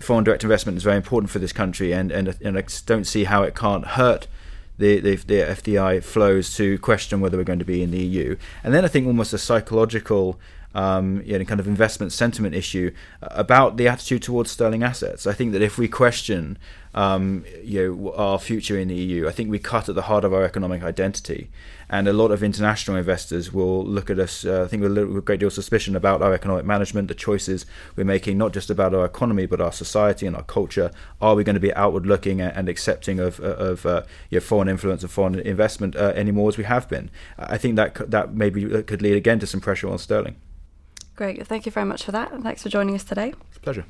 foreign 0.00 0.24
direct 0.24 0.42
investment 0.42 0.78
is 0.78 0.84
very 0.84 0.96
important 0.96 1.30
for 1.30 1.38
this 1.38 1.52
country, 1.52 1.92
and 1.92 2.10
and 2.10 2.36
and 2.42 2.58
I 2.58 2.64
don't 2.86 3.04
see 3.04 3.24
how 3.24 3.42
it 3.42 3.54
can't 3.54 3.86
hurt. 3.86 4.26
The, 4.78 4.98
the, 4.98 5.16
the 5.16 5.34
FDI 5.34 6.02
flows 6.02 6.56
to 6.56 6.78
question 6.78 7.20
whether 7.20 7.36
we're 7.36 7.44
going 7.44 7.58
to 7.58 7.66
be 7.66 7.82
in 7.82 7.90
the 7.90 8.02
EU. 8.02 8.36
And 8.64 8.72
then 8.72 8.82
I 8.82 8.88
think 8.88 9.06
almost 9.06 9.34
a 9.34 9.38
psychological 9.38 10.40
um, 10.74 11.22
you 11.24 11.38
know, 11.38 11.44
kind 11.44 11.60
of 11.60 11.66
investment 11.66 12.12
sentiment 12.12 12.54
issue 12.54 12.92
about 13.22 13.76
the 13.76 13.88
attitude 13.88 14.22
towards 14.22 14.50
sterling 14.50 14.82
assets. 14.82 15.26
I 15.26 15.32
think 15.32 15.52
that 15.52 15.62
if 15.62 15.78
we 15.78 15.88
question 15.88 16.58
um, 16.94 17.44
you 17.62 17.94
know, 17.94 18.12
our 18.14 18.38
future 18.38 18.78
in 18.78 18.88
the 18.88 18.94
EU, 18.94 19.28
I 19.28 19.32
think 19.32 19.50
we 19.50 19.58
cut 19.58 19.88
at 19.88 19.94
the 19.94 20.02
heart 20.02 20.24
of 20.24 20.34
our 20.34 20.42
economic 20.42 20.82
identity. 20.82 21.50
And 21.88 22.06
a 22.06 22.12
lot 22.12 22.30
of 22.30 22.42
international 22.42 22.96
investors 22.96 23.52
will 23.52 23.84
look 23.84 24.10
at 24.10 24.18
us, 24.18 24.44
uh, 24.44 24.62
I 24.64 24.68
think, 24.68 24.82
with 24.82 24.96
a 24.96 25.20
great 25.20 25.40
deal 25.40 25.48
of 25.48 25.52
suspicion 25.52 25.96
about 25.96 26.22
our 26.22 26.32
economic 26.32 26.64
management, 26.64 27.08
the 27.08 27.14
choices 27.14 27.66
we're 27.96 28.04
making, 28.04 28.38
not 28.38 28.52
just 28.52 28.70
about 28.70 28.94
our 28.94 29.04
economy, 29.04 29.46
but 29.46 29.60
our 29.60 29.72
society 29.72 30.26
and 30.26 30.36
our 30.36 30.44
culture. 30.44 30.92
Are 31.20 31.34
we 31.34 31.44
going 31.44 31.54
to 31.54 31.60
be 31.60 31.74
outward 31.74 32.06
looking 32.06 32.40
and 32.40 32.68
accepting 32.68 33.18
of, 33.18 33.40
of 33.40 33.86
uh, 33.86 34.02
you 34.30 34.36
know, 34.36 34.40
foreign 34.40 34.68
influence 34.68 35.02
and 35.02 35.10
foreign 35.10 35.38
investment 35.40 35.96
uh, 35.96 36.12
anymore 36.14 36.48
as 36.48 36.58
we 36.58 36.64
have 36.64 36.88
been? 36.88 37.10
I 37.38 37.58
think 37.58 37.76
that, 37.76 38.10
that 38.10 38.34
maybe 38.34 38.82
could 38.84 39.02
lead 39.02 39.16
again 39.16 39.40
to 39.40 39.46
some 39.46 39.60
pressure 39.60 39.88
on 39.88 39.98
sterling. 39.98 40.36
Great. 41.20 41.46
Thank 41.46 41.66
you 41.66 41.72
very 41.72 41.84
much 41.84 42.02
for 42.02 42.12
that. 42.12 42.32
And 42.32 42.42
thanks 42.42 42.62
for 42.62 42.70
joining 42.70 42.94
us 42.94 43.04
today. 43.04 43.34
It's 43.48 43.58
a 43.58 43.60
pleasure. 43.60 43.84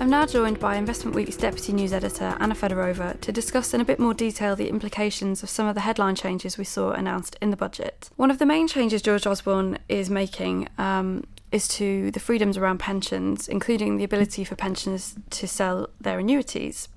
I'm 0.00 0.10
now 0.10 0.26
joined 0.26 0.58
by 0.58 0.74
Investment 0.74 1.14
Week's 1.14 1.36
Deputy 1.36 1.72
News 1.72 1.92
Editor 1.92 2.36
Anna 2.40 2.56
Fedorova 2.56 3.20
to 3.20 3.30
discuss 3.30 3.72
in 3.72 3.80
a 3.80 3.84
bit 3.84 4.00
more 4.00 4.14
detail 4.14 4.56
the 4.56 4.68
implications 4.68 5.44
of 5.44 5.48
some 5.48 5.68
of 5.68 5.76
the 5.76 5.82
headline 5.82 6.16
changes 6.16 6.58
we 6.58 6.64
saw 6.64 6.90
announced 6.90 7.36
in 7.40 7.50
the 7.50 7.56
budget. 7.56 8.10
One 8.16 8.32
of 8.32 8.40
the 8.40 8.46
main 8.46 8.66
changes 8.66 9.00
George 9.00 9.28
Osborne 9.28 9.78
is 9.88 10.10
making 10.10 10.66
um, 10.76 11.22
is 11.52 11.68
to 11.68 12.10
the 12.10 12.20
freedoms 12.20 12.56
around 12.56 12.78
pensions, 12.78 13.46
including 13.46 13.96
the 13.96 14.04
ability 14.04 14.42
for 14.44 14.56
pensioners 14.56 15.14
to 15.30 15.46
sell 15.46 15.88
their 16.00 16.18
annuities. 16.18 16.88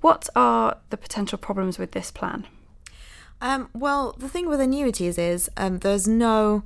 What 0.00 0.28
are 0.34 0.78
the 0.90 0.96
potential 0.96 1.38
problems 1.38 1.78
with 1.78 1.92
this 1.92 2.10
plan? 2.10 2.46
Um, 3.40 3.68
well, 3.74 4.14
the 4.18 4.28
thing 4.28 4.48
with 4.48 4.60
annuities 4.60 5.18
is 5.18 5.50
um, 5.56 5.78
there's 5.78 6.08
no. 6.08 6.64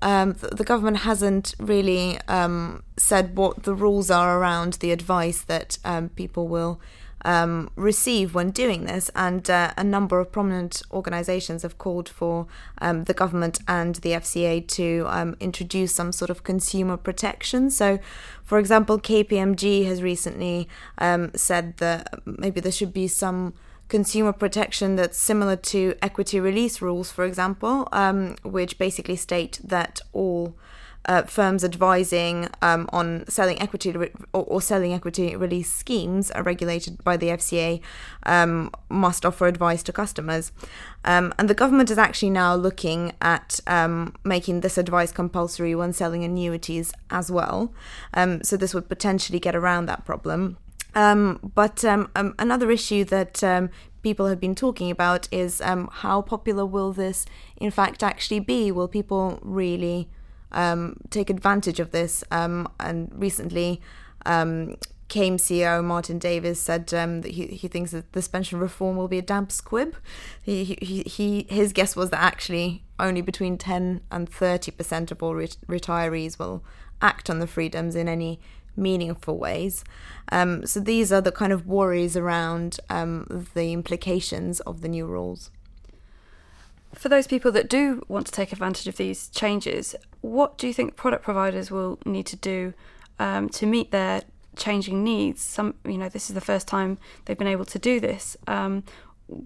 Um, 0.00 0.34
the, 0.34 0.48
the, 0.48 0.62
government 0.62 0.98
hasn't 0.98 1.56
really 1.58 2.20
um, 2.28 2.84
said 2.96 3.36
what 3.36 3.64
the 3.64 3.74
rules 3.74 4.12
are 4.12 4.38
around 4.38 4.74
the 4.74 4.92
advice 4.92 5.42
that 5.42 5.78
um, 5.84 6.10
people 6.10 6.46
will 6.46 6.80
um, 7.24 7.70
receive 7.76 8.34
when 8.34 8.50
doing 8.50 8.84
this, 8.84 9.10
and 9.14 9.48
uh, 9.50 9.72
a 9.76 9.84
number 9.84 10.20
of 10.20 10.32
prominent 10.32 10.82
organisations 10.92 11.62
have 11.62 11.78
called 11.78 12.08
for 12.08 12.46
um, 12.80 13.04
the 13.04 13.14
government 13.14 13.60
and 13.66 13.96
the 13.96 14.10
FCA 14.10 14.66
to 14.68 15.06
um, 15.08 15.36
introduce 15.40 15.94
some 15.94 16.12
sort 16.12 16.30
of 16.30 16.44
consumer 16.44 16.96
protection. 16.96 17.70
So, 17.70 17.98
for 18.44 18.58
example, 18.58 18.98
KPMG 18.98 19.86
has 19.86 20.02
recently 20.02 20.68
um, 20.98 21.30
said 21.34 21.76
that 21.78 22.20
maybe 22.24 22.60
there 22.60 22.72
should 22.72 22.92
be 22.92 23.08
some 23.08 23.54
consumer 23.88 24.32
protection 24.32 24.96
that's 24.96 25.18
similar 25.18 25.56
to 25.56 25.94
equity 26.02 26.38
release 26.38 26.80
rules, 26.82 27.10
for 27.10 27.24
example, 27.24 27.88
um, 27.92 28.36
which 28.42 28.78
basically 28.78 29.16
state 29.16 29.58
that 29.64 30.00
all 30.12 30.54
uh, 31.08 31.22
firms 31.22 31.64
advising 31.64 32.48
um, 32.60 32.88
on 32.92 33.24
selling 33.28 33.60
equity 33.60 33.90
re- 33.92 34.12
or, 34.34 34.44
or, 34.44 34.60
selling 34.60 34.92
equity 34.92 35.34
release 35.34 35.72
schemes 35.72 36.30
are 36.32 36.42
regulated 36.42 37.02
by 37.02 37.16
the 37.16 37.28
FCA 37.28 37.80
um, 38.24 38.70
must 38.90 39.24
offer 39.24 39.46
advice 39.46 39.82
to 39.82 39.92
customers. 39.92 40.52
Um, 41.06 41.32
and 41.38 41.48
the 41.48 41.54
government 41.54 41.90
is 41.90 41.96
actually 41.96 42.30
now 42.30 42.54
looking 42.54 43.14
at 43.22 43.58
um, 43.66 44.14
making 44.22 44.60
this 44.60 44.76
advice 44.76 45.10
compulsory 45.10 45.74
when 45.74 45.94
selling 45.94 46.24
annuities 46.24 46.92
as 47.10 47.30
well. 47.30 47.72
Um, 48.12 48.44
so 48.44 48.58
this 48.58 48.74
would 48.74 48.88
potentially 48.88 49.40
get 49.40 49.56
around 49.56 49.86
that 49.86 50.04
problem. 50.04 50.58
Um, 50.94 51.52
but 51.54 51.84
another 51.84 52.70
issue 52.70 53.04
that 53.04 53.42
people 54.02 54.26
have 54.26 54.40
been 54.40 54.54
talking 54.54 54.90
about 54.90 55.28
is 55.30 55.60
how 55.60 56.22
popular 56.22 56.66
will 56.66 56.92
this 56.92 57.24
in 57.56 57.70
fact 57.70 58.02
actually 58.02 58.40
be? 58.40 58.70
Will 58.72 58.88
people 58.88 59.38
really 59.42 60.08
um, 60.52 60.96
take 61.10 61.30
advantage 61.30 61.80
of 61.80 61.90
this. 61.90 62.24
Um, 62.30 62.68
and 62.80 63.10
recently, 63.14 63.80
um, 64.26 64.76
Cairn 65.08 65.38
CEO 65.38 65.82
Martin 65.82 66.18
Davies 66.18 66.60
said 66.60 66.92
um, 66.92 67.22
that 67.22 67.32
he, 67.32 67.46
he 67.46 67.66
thinks 67.66 67.92
that 67.92 68.12
this 68.12 68.28
pension 68.28 68.58
reform 68.58 68.96
will 68.96 69.08
be 69.08 69.18
a 69.18 69.22
damp 69.22 69.50
squib. 69.50 69.96
He, 70.42 70.64
he, 70.64 71.02
he 71.02 71.46
his 71.48 71.72
guess 71.72 71.96
was 71.96 72.10
that 72.10 72.20
actually 72.20 72.84
only 72.98 73.22
between 73.22 73.56
10 73.56 74.02
and 74.10 74.28
30 74.28 74.70
percent 74.72 75.10
of 75.10 75.22
all 75.22 75.34
ret- 75.34 75.56
retirees 75.66 76.38
will 76.38 76.62
act 77.00 77.30
on 77.30 77.38
the 77.38 77.46
freedoms 77.46 77.96
in 77.96 78.08
any 78.08 78.38
meaningful 78.76 79.38
ways. 79.38 79.82
Um, 80.30 80.66
so 80.66 80.78
these 80.78 81.10
are 81.12 81.20
the 81.20 81.32
kind 81.32 81.52
of 81.52 81.66
worries 81.66 82.16
around 82.16 82.78
um, 82.90 83.46
the 83.54 83.72
implications 83.72 84.60
of 84.60 84.82
the 84.82 84.88
new 84.88 85.06
rules. 85.06 85.50
For 86.94 87.08
those 87.08 87.26
people 87.26 87.52
that 87.52 87.68
do 87.68 88.02
want 88.08 88.26
to 88.26 88.32
take 88.32 88.52
advantage 88.52 88.86
of 88.86 88.96
these 88.96 89.28
changes, 89.28 89.94
what 90.20 90.58
do 90.58 90.66
you 90.66 90.74
think 90.74 90.96
product 90.96 91.22
providers 91.22 91.70
will 91.70 91.98
need 92.04 92.26
to 92.26 92.36
do 92.36 92.74
um, 93.18 93.48
to 93.50 93.66
meet 93.66 93.90
their 93.90 94.22
changing 94.56 95.04
needs? 95.04 95.42
Some, 95.42 95.74
you 95.84 95.98
know, 95.98 96.08
this 96.08 96.28
is 96.30 96.34
the 96.34 96.40
first 96.40 96.66
time 96.66 96.98
they've 97.24 97.38
been 97.38 97.46
able 97.46 97.66
to 97.66 97.78
do 97.78 98.00
this. 98.00 98.36
Um, 98.46 98.84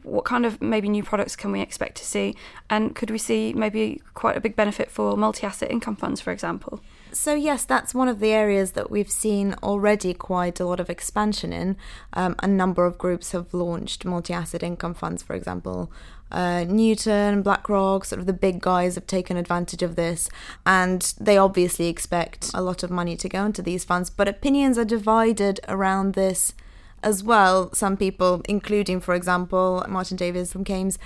what 0.02 0.24
kind 0.24 0.46
of 0.46 0.62
maybe 0.62 0.88
new 0.88 1.02
products 1.02 1.34
can 1.34 1.50
we 1.50 1.60
expect 1.60 1.96
to 1.96 2.04
see? 2.04 2.36
And 2.70 2.94
could 2.94 3.10
we 3.10 3.18
see 3.18 3.52
maybe 3.52 4.00
quite 4.14 4.36
a 4.36 4.40
big 4.40 4.54
benefit 4.54 4.90
for 4.90 5.16
multi 5.16 5.44
asset 5.44 5.70
income 5.70 5.96
funds, 5.96 6.20
for 6.20 6.30
example? 6.30 6.80
So, 7.14 7.34
yes, 7.34 7.64
that's 7.64 7.94
one 7.94 8.08
of 8.08 8.20
the 8.20 8.32
areas 8.32 8.72
that 8.72 8.90
we've 8.90 9.10
seen 9.10 9.54
already 9.62 10.14
quite 10.14 10.58
a 10.60 10.64
lot 10.64 10.80
of 10.80 10.88
expansion 10.88 11.52
in. 11.52 11.76
Um, 12.14 12.36
a 12.42 12.48
number 12.48 12.86
of 12.86 12.96
groups 12.96 13.32
have 13.32 13.52
launched 13.52 14.06
multi 14.06 14.32
asset 14.32 14.62
income 14.62 14.94
funds, 14.94 15.22
for 15.22 15.34
example. 15.34 15.92
Uh, 16.30 16.64
Newton, 16.64 17.42
BlackRock, 17.42 18.06
sort 18.06 18.18
of 18.20 18.26
the 18.26 18.32
big 18.32 18.62
guys 18.62 18.94
have 18.94 19.06
taken 19.06 19.36
advantage 19.36 19.82
of 19.82 19.96
this, 19.96 20.30
and 20.64 21.12
they 21.20 21.36
obviously 21.36 21.88
expect 21.88 22.50
a 22.54 22.62
lot 22.62 22.82
of 22.82 22.90
money 22.90 23.16
to 23.16 23.28
go 23.28 23.44
into 23.44 23.60
these 23.60 23.84
funds. 23.84 24.08
But 24.08 24.28
opinions 24.28 24.78
are 24.78 24.84
divided 24.84 25.60
around 25.68 26.14
this 26.14 26.54
as 27.02 27.22
well. 27.22 27.72
Some 27.74 27.98
people, 27.98 28.40
including, 28.48 29.00
for 29.00 29.14
example, 29.14 29.84
Martin 29.86 30.16
Davies 30.16 30.52
from 30.52 30.64
Cairns, 30.64 30.98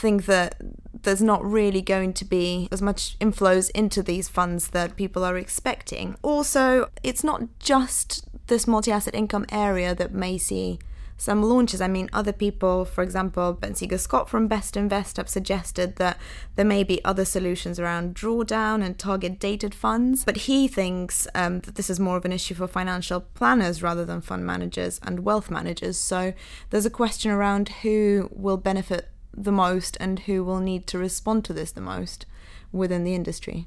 think 0.00 0.26
that 0.26 0.56
there's 1.02 1.22
not 1.22 1.44
really 1.44 1.82
going 1.82 2.12
to 2.14 2.24
be 2.24 2.68
as 2.72 2.82
much 2.82 3.18
inflows 3.20 3.70
into 3.74 4.02
these 4.02 4.28
funds 4.28 4.68
that 4.68 4.96
people 4.96 5.24
are 5.24 5.36
expecting. 5.36 6.16
Also, 6.22 6.90
it's 7.02 7.24
not 7.24 7.42
just 7.58 8.24
this 8.48 8.66
multi 8.66 8.90
asset 8.90 9.14
income 9.14 9.46
area 9.50 9.94
that 9.94 10.12
may 10.12 10.36
see 10.36 10.78
some 11.20 11.42
launches. 11.42 11.82
I 11.82 11.86
mean, 11.86 12.08
other 12.12 12.32
people, 12.32 12.86
for 12.86 13.02
example, 13.02 13.52
Ben 13.52 13.74
Seager-Scott 13.74 14.28
from 14.28 14.48
Bestinvest 14.48 15.18
have 15.18 15.28
suggested 15.28 15.96
that 15.96 16.18
there 16.56 16.64
may 16.64 16.82
be 16.82 17.04
other 17.04 17.26
solutions 17.26 17.78
around 17.78 18.14
drawdown 18.14 18.82
and 18.82 18.98
target 18.98 19.38
dated 19.38 19.74
funds. 19.74 20.24
But 20.24 20.38
he 20.38 20.66
thinks 20.66 21.28
um, 21.34 21.60
that 21.60 21.74
this 21.74 21.90
is 21.90 22.00
more 22.00 22.16
of 22.16 22.24
an 22.24 22.32
issue 22.32 22.54
for 22.54 22.66
financial 22.66 23.20
planners 23.20 23.82
rather 23.82 24.06
than 24.06 24.22
fund 24.22 24.46
managers 24.46 24.98
and 25.02 25.20
wealth 25.20 25.50
managers. 25.50 25.98
So 25.98 26.32
there's 26.70 26.86
a 26.86 26.90
question 26.90 27.30
around 27.30 27.68
who 27.82 28.30
will 28.32 28.56
benefit 28.56 29.09
the 29.34 29.52
most 29.52 29.96
and 30.00 30.20
who 30.20 30.44
will 30.44 30.60
need 30.60 30.86
to 30.88 30.98
respond 30.98 31.44
to 31.44 31.52
this 31.52 31.72
the 31.72 31.80
most 31.80 32.26
within 32.72 33.04
the 33.04 33.14
industry. 33.14 33.66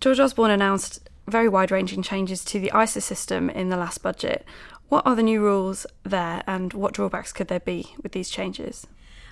George 0.00 0.20
Osborne 0.20 0.50
announced 0.50 1.08
very 1.26 1.48
wide 1.48 1.70
ranging 1.70 2.02
changes 2.02 2.44
to 2.44 2.60
the 2.60 2.70
ISA 2.74 3.00
system 3.00 3.50
in 3.50 3.68
the 3.68 3.76
last 3.76 4.02
budget. 4.02 4.44
What 4.88 5.06
are 5.06 5.16
the 5.16 5.22
new 5.22 5.40
rules 5.40 5.86
there 6.04 6.42
and 6.46 6.72
what 6.72 6.92
drawbacks 6.92 7.32
could 7.32 7.48
there 7.48 7.60
be 7.60 7.94
with 8.02 8.12
these 8.12 8.30
changes? 8.30 8.86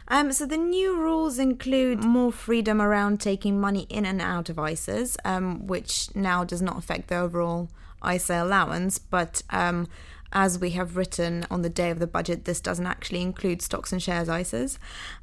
Um, 0.09 0.33
so 0.33 0.44
the 0.44 0.59
new 0.59 0.99
rules 0.99 1.38
include 1.38 2.04
more 2.04 2.33
freedom 2.33 2.83
around 2.83 3.21
taking 3.21 3.61
money 3.61 3.87
in 3.88 4.04
and 4.04 4.21
out 4.21 4.50
of 4.50 4.56
ISAs, 4.56 5.16
um, 5.25 5.66
which 5.66 6.14
now 6.14 6.44
does 6.44 6.61
not 6.61 6.76
affect 6.76 7.09
the 7.09 7.16
overall 7.16 7.71
ISA 8.06 8.42
allowance, 8.42 8.99
but 8.99 9.42
um, 9.50 9.88
as 10.35 10.59
we 10.59 10.71
have 10.71 10.97
written 10.97 11.47
on 11.50 11.62
the 11.62 11.71
day 11.71 11.91
of 11.91 12.00
the 12.00 12.07
budget, 12.07 12.45
this 12.45 12.61
doesn't 12.61 12.87
actually 12.87 13.23
include 13.23 13.62
stocks 13.62 13.93
and 13.93 14.03
shares 14.03 14.29
ISAs. 14.29 14.79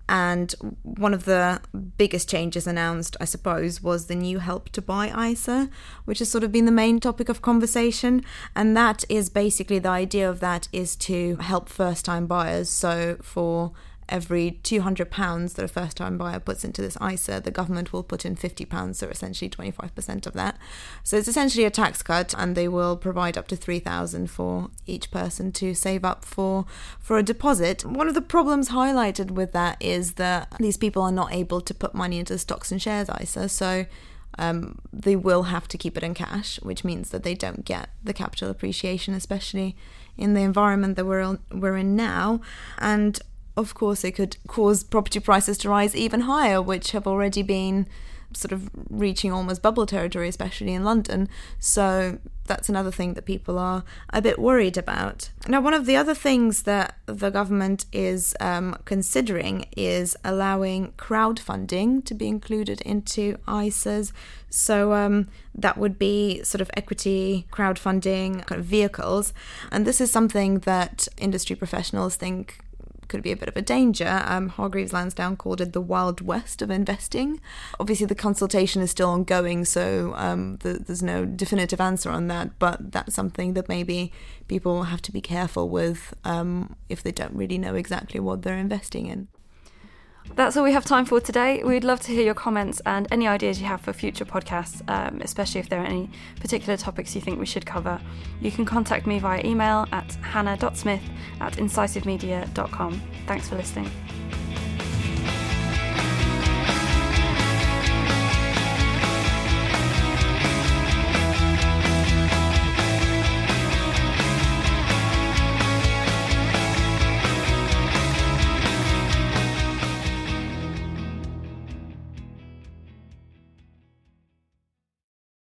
And 0.08 0.56
one 0.84 1.13
of 1.13 1.25
the 1.25 1.62
biggest 1.98 2.30
changes 2.30 2.65
announced, 2.65 3.18
I 3.20 3.25
suppose, 3.25 3.84
was 3.84 4.08
the 4.08 4.15
new 4.15 4.39
help 4.39 4.70
to 4.70 4.82
buy 4.82 5.30
ISA, 5.30 5.70
which 6.06 6.20
has 6.20 6.32
sort 6.32 6.44
of 6.44 6.51
been 6.51 6.65
the 6.65 6.72
main 6.72 7.00
topic 7.00 7.30
of 7.30 7.41
conversation. 7.41 8.24
And 8.56 8.75
that 8.75 9.03
is 9.10 9.30
basically 9.30 9.80
the 9.80 9.89
idea 9.89 10.30
of 10.30 10.39
that 10.39 10.68
is 10.72 10.96
to 10.98 11.36
help 11.38 11.70
first 11.70 12.06
time 12.06 12.25
buyers. 12.25 12.70
So 12.70 13.18
for 13.22 13.74
every 14.12 14.60
£200 14.63 15.53
that 15.53 15.65
a 15.65 15.68
first 15.68 15.98
time 15.98 16.18
buyer 16.18 16.39
puts 16.39 16.63
into 16.63 16.82
this 16.82 16.98
ISA, 17.01 17.39
the 17.39 17.50
government 17.50 17.94
will 17.94 18.03
put 18.03 18.25
in 18.25 18.36
£50, 18.36 18.96
so 18.96 19.08
essentially 19.08 19.50
25% 19.50 20.27
of 20.27 20.34
that. 20.34 20.58
So 21.03 21.18
it's 21.18 21.27
essentially 21.27 21.65
a 21.65 21.72
tax 21.72 22.03
cut, 22.03 22.36
and 22.38 22.56
they 22.56 22.68
will 22.68 22.98
provide 22.98 23.38
up 23.38 23.48
to 23.48 23.56
3000 23.56 24.30
for 24.30 24.70
each 24.86 25.10
person 25.10 25.51
to 25.53 25.74
save 25.74 26.03
up 26.03 26.25
for, 26.25 26.65
for 27.00 27.18
a 27.18 27.24
deposit. 27.24 27.86
One 27.86 28.08
of 28.08 28.13
the 28.13 28.22
problems 28.22 28.70
highlighted 28.70 29.32
with 29.32 29.53
that 29.53 29.77
is 29.80 30.13
that 30.13 30.53
these 30.60 30.77
people 30.77 31.01
are 31.01 31.12
not 31.12 31.34
able 31.34 31.62
to 31.62 31.74
put 31.74 31.96
money 31.96 32.20
into 32.20 32.34
the 32.34 32.39
stocks 32.39 32.72
and 32.72 32.82
shares 32.82 33.10
ISA, 33.20 33.50
so 33.50 33.86
um, 34.38 34.80
they 34.91 35.15
will 35.15 35.44
have 35.44 35.68
to 35.70 35.77
keep 35.77 35.98
it 35.98 36.03
in 36.03 36.13
cash, 36.13 36.62
which 36.62 36.84
means 36.84 37.10
that 37.10 37.24
they 37.24 37.36
don't 37.36 37.65
get 37.65 37.89
the 38.03 38.13
capital 38.13 38.50
appreciation, 38.50 39.13
especially 39.13 39.75
in 40.18 40.34
the 40.34 40.41
environment 40.41 40.96
that 40.96 41.06
we're, 41.06 41.38
we're 41.51 41.77
in 41.77 41.96
now. 41.96 42.41
And 42.77 43.20
of 43.58 43.74
course, 43.74 44.03
it 44.03 44.13
could 44.13 44.38
cause 44.48 44.84
property 44.84 45.20
prices 45.20 45.58
to 45.60 45.70
rise 45.70 45.96
even 45.96 46.22
higher, 46.22 46.62
which 46.62 46.91
have 46.91 47.08
already 47.08 47.43
been 47.43 47.88
sort 48.34 48.51
of 48.51 48.70
reaching 48.89 49.31
almost 49.31 49.62
bubble 49.62 49.86
territory, 49.86 50.27
especially 50.29 50.74
in 50.74 50.84
London. 50.84 51.27
So 51.60 52.20
that's 52.46 52.70
another 52.70 52.91
thing 52.91 53.13
that 53.13 53.25
people 53.25 53.58
are 53.58 53.84
a 54.12 54.22
bit 54.22 54.39
worried 54.39 54.77
about. 54.77 55.29
Now, 55.48 55.62
one 55.62 55.74
of 55.74 55.86
the 55.86 55.96
other 55.96 56.13
things 56.13 56.63
that 56.63 56.98
the 57.05 57.29
government 57.29 57.86
is 57.91 58.36
um, 58.39 58.77
considering 58.86 59.65
is 59.75 60.15
allowing 60.24 60.93
crowdfunding 60.93 62.05
to 62.05 62.13
be 62.13 62.27
included 62.27 62.81
into 62.81 63.38
ISAs. 63.48 64.12
So 64.50 64.93
um, 64.93 65.27
that 65.55 65.77
would 65.77 65.98
be 65.98 66.43
sort 66.43 66.62
of 66.62 66.70
equity 66.74 67.48
crowdfunding 67.51 68.46
kind 68.46 68.60
of 68.60 68.65
vehicles. 68.65 69.34
And 69.72 69.86
this 69.86 70.01
is 70.01 70.12
something 70.12 70.60
that 70.60 71.08
industry 71.17 71.55
professionals 71.55 72.15
think 72.15 72.60
could 73.12 73.22
be 73.22 73.34
a 73.34 73.38
bit 73.38 73.50
of 73.50 73.58
a 73.58 73.62
danger. 73.62 74.24
Um, 74.25 74.48
Hargreaves 74.48 74.94
Lansdown 74.94 75.36
called 75.36 75.60
it 75.60 75.74
the 75.74 75.82
Wild 75.82 76.22
West 76.22 76.62
of 76.62 76.72
investing. 76.72 77.41
Obviously, 77.77 78.06
the 78.06 78.15
consultation 78.15 78.82
is 78.82 78.89
still 78.89 79.10
ongoing, 79.10 79.65
so 79.65 80.13
um, 80.15 80.56
the, 80.62 80.74
there's 80.74 81.03
no 81.03 81.25
definitive 81.25 81.82
answer 81.82 82.10
on 82.10 82.27
that, 82.30 82.58
but 82.58 82.94
that's 82.94 83.13
something 83.13 83.53
that 83.53 83.68
maybe 83.68 84.13
people 84.48 84.84
have 84.84 85.01
to 85.01 85.12
be 85.12 85.20
careful 85.20 85.68
with 85.68 86.13
um, 86.24 86.77
if 86.88 87.03
they 87.03 87.12
don't 87.12 87.36
really 87.36 87.58
know 87.58 87.75
exactly 87.75 88.20
what 88.20 88.44
they're 88.44 88.58
investing 88.58 89.08
in. 89.08 89.27
That's 90.35 90.55
all 90.55 90.63
we 90.63 90.71
have 90.71 90.85
time 90.85 91.05
for 91.05 91.19
today. 91.19 91.61
We'd 91.63 91.83
love 91.83 91.99
to 92.01 92.11
hear 92.11 92.23
your 92.23 92.33
comments 92.33 92.81
and 92.85 93.07
any 93.11 93.27
ideas 93.27 93.59
you 93.59 93.67
have 93.67 93.81
for 93.81 93.93
future 93.93 94.25
podcasts, 94.25 94.81
um, 94.89 95.21
especially 95.21 95.59
if 95.59 95.69
there 95.69 95.81
are 95.81 95.85
any 95.85 96.09
particular 96.39 96.77
topics 96.77 97.13
you 97.15 97.21
think 97.21 97.39
we 97.39 97.45
should 97.45 97.65
cover. 97.65 97.99
You 98.39 98.51
can 98.51 98.65
contact 98.65 99.05
me 99.05 99.19
via 99.19 99.45
email 99.45 99.87
at 99.91 100.13
hannah.smith 100.21 101.03
at 101.41 101.53
incisivemedia.com. 101.53 103.01
Thanks 103.27 103.49
for 103.49 103.55
listening. 103.55 103.91